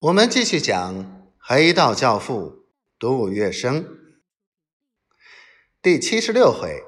[0.00, 2.64] 我们继续讲黑道教父
[2.98, 3.84] 杜月笙
[5.82, 6.82] 第七十六回：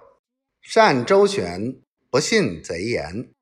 [0.62, 3.34] 善周旋，不信贼言；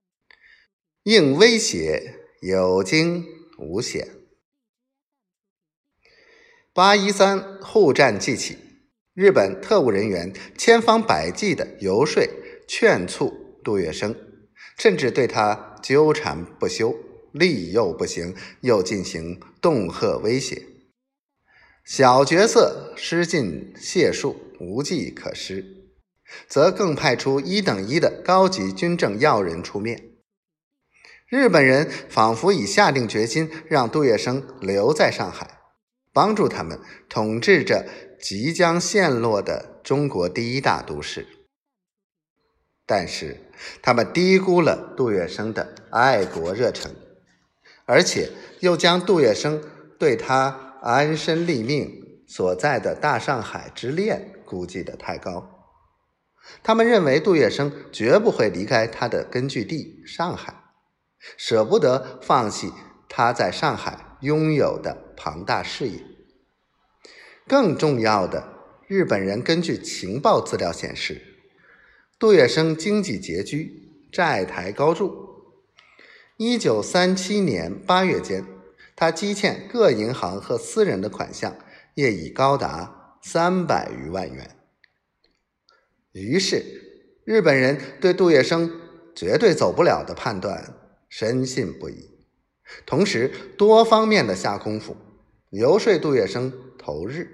[1.04, 3.24] 应威胁，有惊
[3.58, 4.08] 无险。
[6.72, 8.58] 八一三护战记起，
[9.14, 12.20] 日本特务人员千方百计的游说、
[12.66, 14.16] 劝促杜月笙，
[14.76, 16.92] 甚至对他纠缠不休。
[17.32, 20.66] 利诱不行，又进行恫吓威胁。
[21.84, 25.64] 小角色失尽解数，无计可施，
[26.46, 30.08] 则更派出一等一的高级军政要人出面。
[31.28, 35.58] 日本人仿佛已下定决心让杜月笙留在上海，
[36.12, 36.78] 帮助他们
[37.08, 37.88] 统治着
[38.20, 41.26] 即将陷落的中国第一大都市。
[42.84, 43.36] 但是，
[43.80, 46.92] 他们低估了杜月笙的爱国热忱。
[47.90, 48.30] 而且
[48.60, 49.60] 又将杜月笙
[49.98, 55.66] 对他安身立命所在的大上海之恋估计的太高，
[56.62, 60.54] 他们认为杜月笙绝不会离开他的根据地上海，
[61.36, 62.72] 舍不得放弃
[63.08, 66.00] 他在上海拥有的庞大事业。
[67.48, 68.52] 更重要的，
[68.86, 71.20] 日本人根据情报资料显示，
[72.20, 75.29] 杜月笙经济拮据，债台高筑。
[76.42, 78.42] 一九三七年八月间，
[78.96, 81.54] 他积欠各银行和私人的款项
[81.96, 84.56] 业已高达三百余万元。
[86.12, 86.64] 于是，
[87.26, 88.70] 日本人对杜月笙
[89.14, 90.78] 绝对走不了的判断
[91.10, 92.08] 深信不疑，
[92.86, 94.96] 同时多方面的下功夫
[95.50, 97.28] 游说杜月笙投日。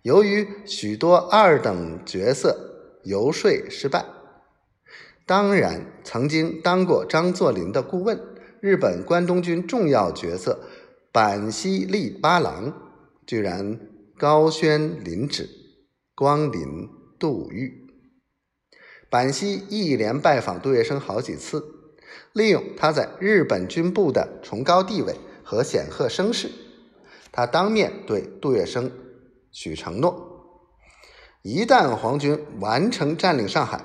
[0.00, 4.15] 由于许多二等角色游说失败。
[5.26, 8.16] 当然，曾经当过张作霖的顾问，
[8.60, 10.60] 日本关东军重要角色
[11.10, 12.72] 板西利八郎，
[13.26, 13.80] 居然
[14.16, 15.48] 高轩临旨，
[16.14, 16.88] 光临
[17.18, 17.88] 杜狱。
[19.10, 21.60] 板西一连拜访杜月笙好几次，
[22.32, 26.48] 利用他在日本军部的崇高地位和显赫声势，
[27.32, 28.92] 他当面对杜月笙
[29.50, 30.62] 许承诺：
[31.42, 33.84] 一旦皇军完成占领上海，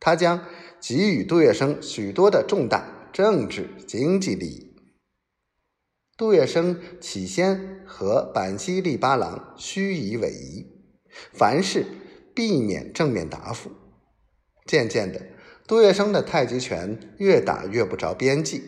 [0.00, 0.42] 他将。
[0.84, 4.74] 给予杜月笙许多的重大政治经济利益。
[6.16, 10.28] 杜月笙起先和板西利八郎虚以委
[11.08, 11.86] 蛇，凡事
[12.34, 13.70] 避免正面答复。
[14.66, 15.24] 渐渐的，
[15.68, 18.60] 杜月笙的太极拳越打越不着边际，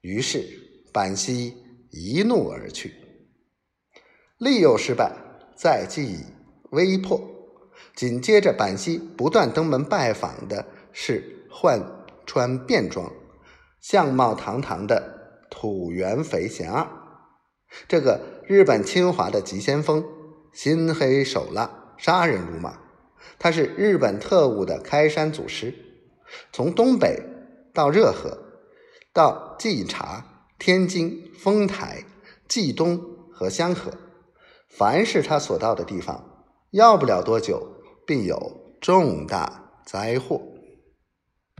[0.00, 0.46] 于是
[0.92, 1.56] 板西
[1.90, 2.94] 一怒而去。
[4.38, 5.12] 利诱失败，
[5.56, 6.18] 再继以
[6.70, 7.20] 威迫，
[7.96, 10.66] 紧接着板西不断登门拜访的。
[10.92, 11.80] 是换
[12.26, 13.12] 穿便装、
[13.80, 16.86] 相貌堂堂的土原肥贤二，
[17.88, 20.04] 这个日本侵华的急先锋，
[20.52, 22.78] 心黑手辣，杀人如麻。
[23.38, 25.74] 他是日本特务的开山祖师，
[26.52, 27.22] 从东北
[27.72, 28.38] 到热河，
[29.12, 30.24] 到稽查、
[30.58, 32.04] 天津、丰台、
[32.48, 33.00] 冀东
[33.32, 33.92] 和香河，
[34.68, 37.64] 凡是他所到的地方，要不了多久，
[38.06, 40.40] 必有重大灾祸。